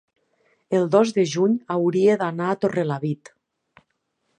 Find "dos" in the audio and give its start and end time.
0.95-1.11